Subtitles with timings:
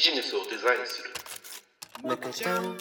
[0.00, 1.10] ビジネスをデザインする。
[2.08, 2.78] むくちゃん。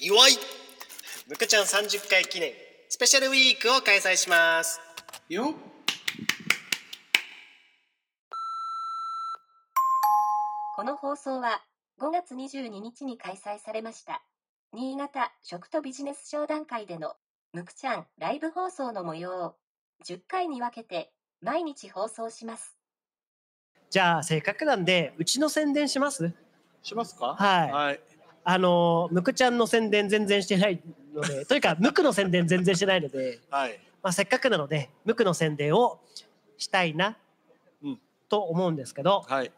[0.00, 0.32] 祝い
[1.28, 2.50] むくちゃん30回記念
[2.88, 4.80] スペシャルウィークを開催します。
[5.28, 5.54] よ。
[10.74, 11.62] この放送は
[12.00, 14.20] 5月22日に開催されました
[14.72, 17.14] 新潟食とビジネス商談会での
[17.52, 19.54] むくちゃんライブ放送の模様を
[20.04, 22.75] 10回に分けて毎日放送します
[23.90, 26.32] じゃあせっかくなんでうちの宣伝します？
[26.82, 27.34] しますか？
[27.38, 27.72] はい。
[27.72, 28.00] はい。
[28.44, 30.80] あのむくちゃんの宣伝全然してない
[31.14, 33.80] ので というかむくの宣伝全然してないので、はい。
[34.02, 36.00] まあ、せっかくなのでむくの宣伝を
[36.56, 37.16] したいな
[37.82, 38.00] うん。
[38.28, 39.52] と思うんですけど、はい。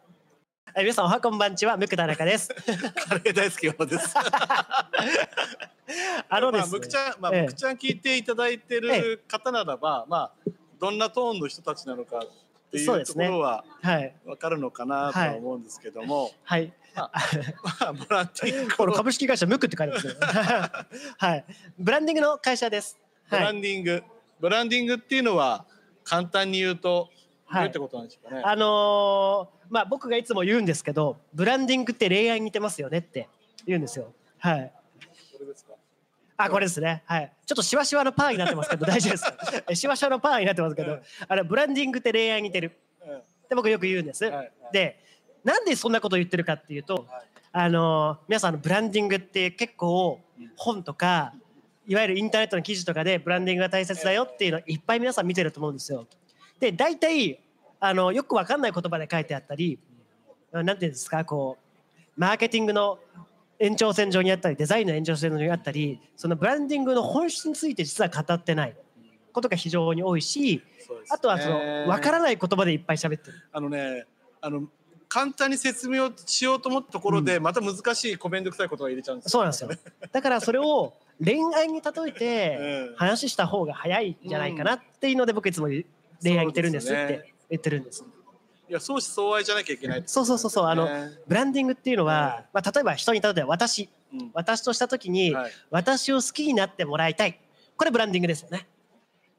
[0.75, 2.49] はい皆さんおはこんばんちはむく田中です。
[2.55, 4.15] カレー大好き山です。
[6.29, 7.43] あのでねますあむくちゃんまあええ。
[7.43, 12.21] むくちゃん聞いていただいてる方ならばまあどんなトーンの人たちなのか
[12.69, 14.15] っていうとそうですねころははい。
[14.27, 16.73] わかるのかなとは思うんですけども、はい。
[16.95, 17.11] ま
[17.81, 20.15] あボランティこのア株式会社ムクって書いてますよ
[21.19, 21.45] はい。
[21.79, 22.99] ブランディングの会社です。
[23.31, 24.03] ブラはいンディング、
[24.41, 25.65] ブランディングっていうのは
[26.05, 27.09] 簡単に言うと、
[27.47, 27.63] はい。
[27.63, 28.43] どういったことなんでしょうかね。
[28.45, 33.29] あのーまあ僕がいつも言うんですけどブランディングって恋愛に似てますよねって
[33.67, 34.13] 言うんですよ。
[34.39, 34.73] はい。
[36.39, 37.03] あ、これですね。
[37.05, 37.33] はい。
[37.45, 39.37] ちょっとシワシワのパーになってますけど、 大丈夫ですか。
[39.69, 42.79] えシワシワのパーになってますけどうん、あのブランディングって恋愛に似てる。
[43.07, 44.31] うんって僕よく言うんです。
[44.73, 45.01] で、
[45.43, 51.35] なんでそんなこと言ってるかっていうとはい、あのー皆さんあのブランディングって結構うん本とか。
[51.89, 56.07] いわゆるインターネットの記事とかでブランディングが大切だよっていうのをいっぱい皆さん見てると思うんですよ。
[56.61, 57.41] で、大体
[57.81, 59.79] あのよくわかんない言葉で書いてあったり、
[60.53, 62.99] なんていうんですか、こうマーケティングの
[63.59, 68.77] 延長線上にあったりデザインの延長線上にあったりそのブランディングの本質について実は語ってない。
[69.33, 70.63] ことが非常に多いし
[71.11, 73.35] あとはその分からない言葉でいっぱい喋ってる。
[73.53, 74.05] あのね、
[74.41, 74.65] あの
[75.09, 79.71] 簡単に説明をしようと思ったところで、また難しいコメント臭いことを入れちゃうんですそうなんですよ。
[80.13, 82.59] だからそれを恋愛に例えて
[82.91, 82.97] うん。
[82.97, 85.69] 話した方が早いんじゃないかなっていうので僕いつも
[86.23, 88.05] 恋愛に似てるんですって言ってるんです
[88.69, 90.67] いや相思相愛じゃなきゃいけない、そうそうそうそう。
[90.67, 91.11] あのね。
[91.27, 93.89] ブランディングっていうのは、まあ、例えば人に例えば私。
[94.13, 94.31] うん。
[94.35, 95.53] 私とした時に、はい。
[95.71, 97.41] 私を好きになってもらいたい。
[97.77, 98.67] これブランディングですよね。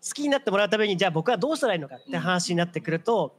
[0.04, 3.36] 好きになってもらうためにじゃあ僕はどうしたらいいのかって話になってくると、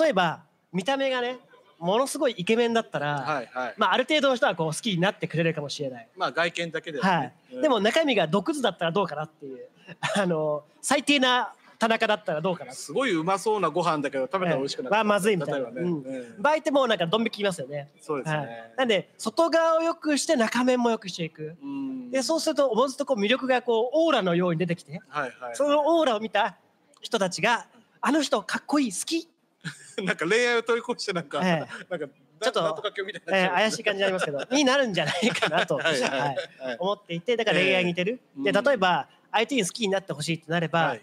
[0.00, 1.38] 例えば見た目がね
[1.78, 3.74] ものすごいイケメンだったら、はいはい。
[3.76, 7.20] まあ、ある程度の人はこう好きになってくれるかもしれない、まあ外見だけでははい。
[7.22, 9.68] ね、うんでも中身が毒図だったらどうかなっていう。
[10.16, 16.02] あの最低な田中だったらどうかなすごいうまそうなご飯だけど食べたら美味しくなまあまずいみたいな、ね、うん。
[16.02, 16.40] うん。
[16.40, 17.90] 場合ってもうなんかドン引ききますよね。
[18.00, 18.36] そうですね。
[18.36, 21.56] はい、なんで外側を良くして中面も良くしていく。
[21.60, 22.10] うん。
[22.12, 25.00] でそうするとおのずとこう魅力がこうオーラのように出てきて。
[25.08, 25.56] はいはい。
[25.56, 26.56] そのオーラを見た
[27.00, 27.66] 人たちが
[28.00, 29.28] あの人かっこいい好き、
[30.04, 32.06] なんか恋愛を取り越してなんか、えなんか
[32.40, 32.82] ちょっと
[33.28, 36.20] えー怪しい感じになりますけど になるんじゃないかなと、はいはいはい。
[36.20, 36.76] はい。
[36.78, 41.02] 思っていてだから恋愛に似てる、えで例えば相手に好きになってほしいってなれば、はい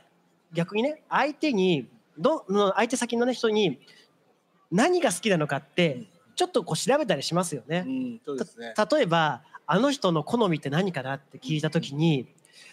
[0.53, 1.87] 逆にね相手に
[2.17, 3.79] どの相手先の、ね、人に
[4.71, 6.03] 何が好きなのかって
[6.35, 7.83] ちょっとこう調べたりしますよね。
[7.85, 8.73] うん、そうですね。
[8.91, 12.27] 例えばあの人の好みって何かなって聞いた時に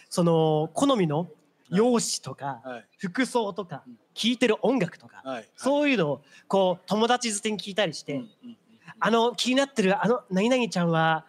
[0.09, 1.27] その好みの
[1.69, 5.49] 容姿とかはい服装とかうん聴いてる音楽とかはい。
[5.55, 8.57] そういうのをこう友達づてに聞いたりして、うんうんうん
[8.99, 11.25] あの気になってるあの何々ちゃんは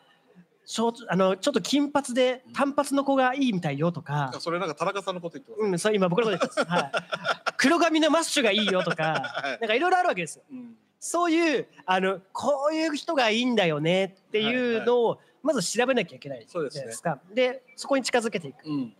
[0.71, 5.62] ショートあのちょっと金髪で単発の子がいいみたいよとかあ、それなんか田中さんのこと言ってます。
[5.62, 6.93] うん、そう今僕のこと言ってます、はい、
[7.56, 10.45] 黒髪のマッシュがいいよとかはいなんかいろいろあるわけですよ。
[10.53, 17.21] うんそういうあのこういう人がいいんだよねっていうのをまず調べなきゃいけないじゃそうですねないですか。
[17.33, 18.67] でそこに近づけていく。
[18.67, 18.97] うん。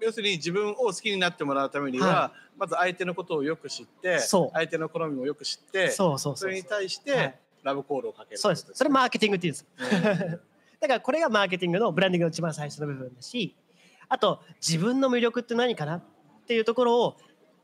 [0.00, 8.38] 要するに自分を好きになってもらうためには、はまず相手のことをよく知って、相手の好みもよく知って、そうそうそうそれに対して、はいラブコールをかける。
[8.38, 8.66] そうです。
[8.72, 10.40] それマーケティングって言うんです。
[10.82, 13.54] うんだからこれがマーケティングのブランディングの一番最初の部分だし、
[14.08, 16.02] あと自分の魅力って何かなっ
[16.46, 17.16] ていうところを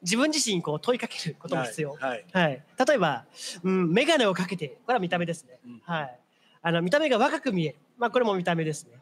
[0.02, 1.92] 自分自身にこう問いかけることも必要。
[1.92, 2.00] はい。
[2.32, 2.44] はい。
[2.44, 3.24] はい、例えば、
[3.64, 5.80] うん、眼鏡をかけてこれは見た目ですね、うん。
[5.84, 6.20] はい、
[6.60, 8.92] あの見た目が若く見える、まあ、これも見た目ですね。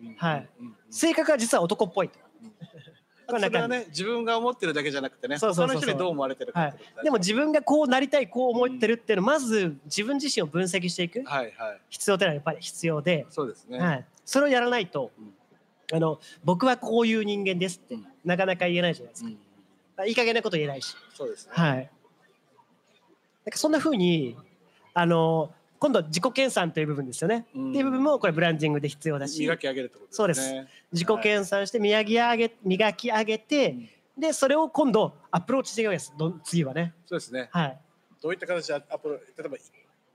[0.00, 0.48] うんはい。
[0.90, 2.18] 性格は実は男っぽいと
[3.28, 6.74] それはね、自分が思ってるだけじゃなくてね、そうそうそうの人にどう思われてるかはい。
[7.02, 11.22] でも自分がこうなりたいこう思ってるっていうのをまず自分自身を分析していく。
[11.24, 11.80] はいはい。
[11.88, 13.78] 必要っていうのはやっぱり必要で、そうですね。
[13.78, 15.10] はい、それをやらないと、
[15.92, 18.06] あの僕はこういう人間ですってうん。
[18.24, 19.30] なかなか言えないじゃないですか、
[20.02, 20.08] うん。
[20.08, 21.52] いい加減なこと言えないし、そうですね。
[21.54, 21.84] はい、なん
[23.50, 24.36] かそんな風に
[24.94, 25.52] あの
[25.84, 27.70] 今度自己研鑽という部分ですよね、うん。
[27.70, 29.38] っていう部分もこれブランディングで必要だし。
[29.42, 30.16] 磨き上げるってことですね。
[30.16, 30.66] そうです。
[30.92, 33.76] 自己研鑽して磨き上げ磨き上げて、
[34.16, 36.14] でそれを今度アプローチしていくわけです。
[36.42, 36.94] 次はね。
[37.04, 37.50] そうですね。
[37.52, 37.78] はい。
[38.22, 39.58] どういった形でアップロード例えば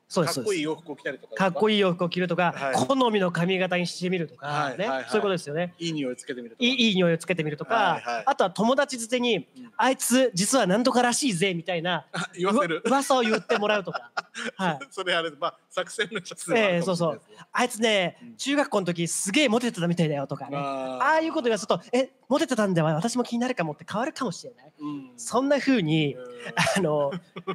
[0.09, 1.35] そうですかっこいい洋服を着たりとか。
[1.35, 2.73] かっこいいい洋服を着るとか、はい。
[2.73, 5.06] 好みの髪型にしてみるとか、ねはいはいはい。
[5.07, 5.75] そういうことですよね。
[5.77, 6.65] いいい匂いつけてみるとか。
[6.65, 8.23] いい匂いをつけてみるとか、はいはい。
[8.25, 9.45] あとは友達づてに、うん。
[9.77, 12.81] あいつ実は何とからしいぜみたいなあ 言わせる。
[12.83, 14.11] うわ噂を言ってもらうとか、
[14.57, 18.35] はい、それあれまあ作戦の一つではあるかもしれないですねあいつね、うん。
[18.35, 20.57] 中学校の時すげえモテてたみたいだよとかね。
[20.57, 24.71] あああいうこと言わすとえモテてたんでは私も気になるかもって変わるかもしれない。
[24.79, 25.11] うん。
[25.17, 26.23] そんな風にうん。
[26.77, 27.11] あの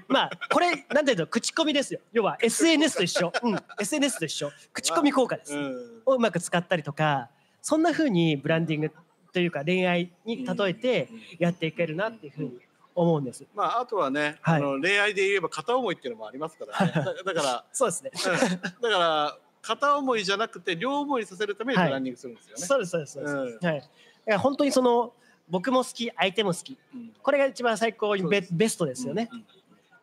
[0.09, 2.01] まあこれなんていうの口コミですよ。
[2.13, 4.51] 要は SNS と一緒、うん、SNS と一緒。
[4.73, 6.03] 口コミ効果です、うん。
[6.07, 7.31] をうまく使ったりとか
[7.63, 8.93] そんな風にブランディング
[9.33, 11.09] というか恋愛に例えて
[11.39, 12.53] やっていけるなっていう風に
[12.95, 13.45] 思うんです。
[13.55, 14.63] まああとはね、はい。
[14.63, 16.93] あの恋愛で言えば片思いっていうのもありますからね。
[16.93, 18.11] だだから そうですね。
[18.15, 18.61] うん。
[18.61, 22.63] だから片思いじゃなくて両思いさせるためにランディングするんですよね。
[22.63, 23.59] そうですそうですそうです。
[23.63, 23.67] うん。
[23.67, 23.81] はい。
[23.81, 23.89] だか
[24.27, 25.13] ら本当にその
[25.49, 26.79] 僕も好き相手も好き。
[26.95, 27.13] うん。
[27.21, 29.29] これが一番最高にベベストですよね。
[29.33, 29.47] うん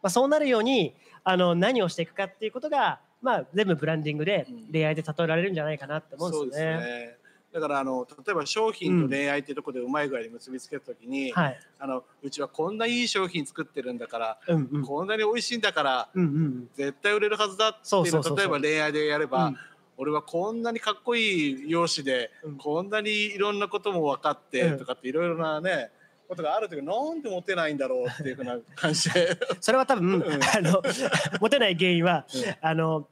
[0.02, 6.86] まあそうなるようにあの何をしていくかっていうことがまあ全部ブランディングでうん恋愛で例えられるんじゃないかなって思そううんですですよね。
[7.08, 7.18] ね。
[7.54, 11.60] だからあの例えば商品と恋愛っていうところでうまい具合に結びつけたときに、はい。
[11.80, 14.86] あのうちはこんないい商品作ってるんだから、うんうん。
[14.86, 16.70] こんなに美味しいんだからうんうん。
[16.76, 19.58] 絶対売れるはずだっていうのを例えば恋愛でやれば、うん
[19.98, 25.92] 俺はこんなにかっこいい容姿で、うんこんなにいろんなことも分かってうんとかっていろいろなね
[26.32, 30.82] ことがあるときなんでモテないんだろうっていうふうな感じで それは多分、うんあの
[31.42, 33.08] モテない原因は、うんあの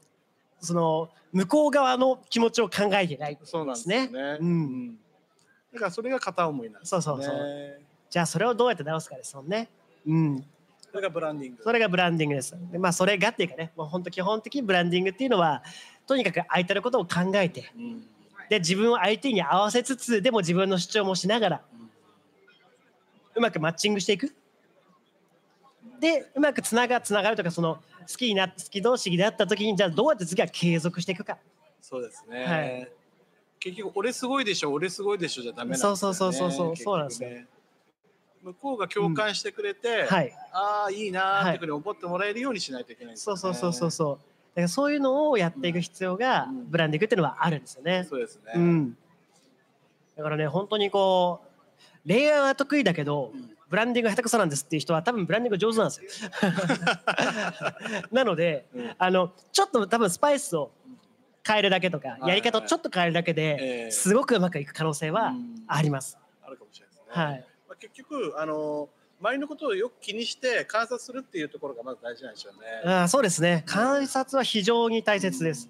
[0.61, 4.07] その向こう側の気持ちを考えてないそうなんですよね。
[4.07, 4.99] ねううんん
[5.73, 7.03] だからそれが片思いなんですよね。
[7.03, 9.69] そうそうそうじゃあそれをどうやって直すかですもんね。
[10.05, 10.45] うん、
[10.91, 11.63] それがブランディング。
[11.63, 12.57] それがブランディングです。
[12.71, 15.63] でまあそれがっていうかね、もう本当基本的にブランディングっていうのは
[16.07, 18.09] とにかく相手のことを考えて、うん
[18.49, 21.78] で自分を相手に合わせつつでも自分の主張もしながらう
[23.37, 24.33] まくマッチングしていく？
[25.99, 31.37] でうまくつながつながるとかその好きにな好き同士であった時にじゃあどうやって次は継続していくか？
[31.81, 32.45] そうですね。
[32.45, 32.91] はい
[33.59, 35.97] 結局俺すごいでしょ俺すごいでしょじゃダメなんですよね。
[35.97, 37.29] そうそうそうそうそうなんですよ
[38.41, 40.33] 向こうが共感してくれて、はい。
[40.53, 44.15] ああいいなーっていうふうに思ってもらえるようにしないといけないんでね、そうそうそうそうそう。
[44.15, 48.05] だからそういうのをやっていく必要がうんブランディングっていうのはあるんですよね。
[48.09, 48.53] そうですね。
[48.55, 48.97] うん。
[50.15, 51.48] だからね本当にこう
[52.09, 56.31] 恋愛は得意だけどうんブランディングが下手くそなんですっていう人は多分ブランディング上手なんですよ。
[58.11, 60.71] なのでうんあのちょっと多分スパイスを
[61.47, 63.57] 変えるだけとかいやり方をちょっと変えるだけえで
[63.87, 66.17] えすごくうまくいく可能性はうんあります。
[66.43, 67.23] あるかもしれないですね。
[67.23, 67.45] はい。
[67.67, 68.89] まあ、結局あの
[69.21, 72.67] 周りのことをよく気にして観察するっていうところがまず大事なんでしょうね。
[72.85, 73.61] あーそうですね。
[73.67, 75.69] 観察は非常に大切です。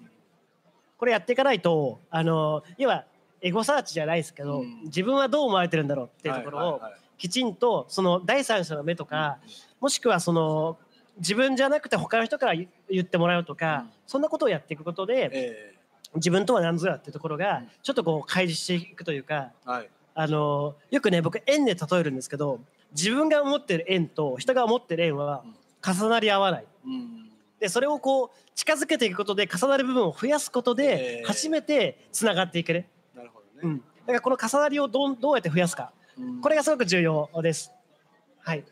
[0.96, 3.04] これやっていかないとあの要は
[3.42, 4.82] エゴサーチじゃないですけど、うん。
[4.84, 6.80] 自分はどう思われてるんだろうっていうところを
[7.18, 9.38] きちんとその第三者の目とか、
[9.80, 10.78] もしくはその
[11.18, 13.90] 自分じゃなくて他の人から言言ってもらうとか、うん。
[14.06, 15.74] そんなことをやっていくことでえ
[16.16, 17.68] 自分とは何ぞやっていうところがうん。
[17.82, 19.88] ちょっとこう開示していくというかえはい。
[20.14, 22.60] あのよくね僕円で例えるんですけど
[22.92, 25.44] 自分が思ってる円と人が思ってる円は
[25.86, 26.64] 重なり合わない。
[26.84, 27.30] うん。
[27.60, 32.99] でそれをこう近づけていくことで重なる部分を増やすことでえー初めてつながっていける、なるほど
[33.62, 33.70] ね。
[33.70, 35.92] うん、だからこの重なりをどうどうやって増やすか。
[36.18, 36.40] うん。
[36.40, 37.72] これがすごく重要です。
[38.40, 38.64] はい。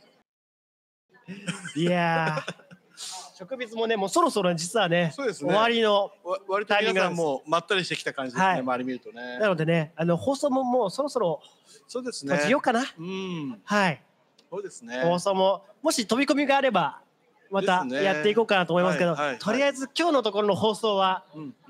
[1.77, 2.55] いやー。
[3.39, 5.33] 植物もねもうそろそろ実はねね。
[5.33, 8.61] 終わりのわ割と皆さんもまったりしてきた感じですね、はい。
[8.61, 9.39] 周り見るとね。
[9.39, 11.41] なのでねあの放送ももうそろそろ
[11.87, 12.33] そうですね。
[12.33, 13.61] 閉じようかな、うん。
[13.65, 14.03] はい。
[14.51, 15.03] そうですね。
[15.03, 17.01] 放送ももし飛び込みがあれば
[17.51, 19.39] またやっていこうかなと思いますけど、はいはいはい。
[19.39, 21.25] とりあえず今日のところの放送は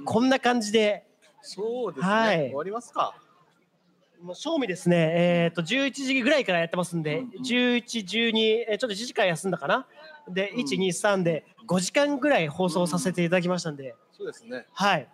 [0.06, 1.04] こんな感じで、
[1.42, 2.12] そうですね。
[2.12, 3.14] はい終わりますか。
[4.23, 9.87] もう正味ですね、えー、と11時ぐらいからやってますんで、うんうん11、12、えーちょっと1時間休んだかな。
[10.28, 14.66] で、うん1、2、3で5時間ぐらい放送させていただきましたんで、そうですね。
[14.73, 15.09] はい。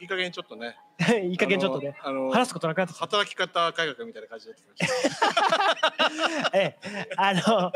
[0.00, 0.76] いい加減ちょっとね。
[1.28, 2.30] いい加減ちょっとね、あの。
[2.30, 3.06] 話すことなくなってきた。
[3.06, 6.50] 働き方改革みたいな感じになってきました。
[6.56, 7.72] ええ、あの、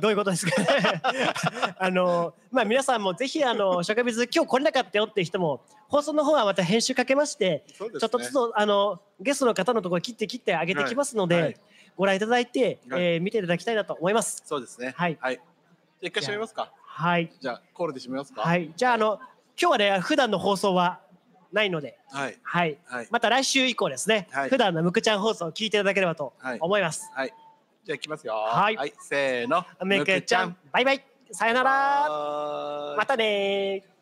[0.00, 0.62] どういうことですか？
[0.62, 1.02] ね。
[1.78, 7.74] あの、まあ、皆さんもぜひ、あの、食ビズ、今日来れなかったよっていう人も、放送の方はまた編集かけまして、ね。
[7.78, 11.56] ちょっとずつ、あの、ゲストの方のところ切って切ってあげてきますので、はいはい
[11.96, 14.42] ご覧いただいて、はいえー見ていただきたいなと思います。
[14.46, 14.94] そうですね。
[14.96, 15.40] はいはい。
[16.00, 16.72] 一回締めますか。
[16.82, 17.30] はい。
[17.38, 18.40] じゃあコールで締めますか。。
[18.40, 19.20] はいい、じゃあ、あの、
[19.60, 21.00] 今日はね、普段の放送は
[21.52, 22.38] ないので、はい。
[22.42, 22.78] はい。
[22.86, 23.08] はい。
[23.10, 27.10] また来週以降ですね、はい普段のむくちゃん放送を聞いていただければとはい思います。
[27.14, 27.34] はい。
[27.84, 28.34] じゃあ行きますよ。
[28.34, 29.64] はいせーの。
[29.84, 31.04] むくちゃん、バイバイ。
[31.32, 32.94] さよなら。
[32.96, 33.99] またねー